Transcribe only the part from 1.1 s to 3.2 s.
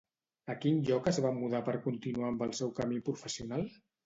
es va mudar per continuar amb el seu camí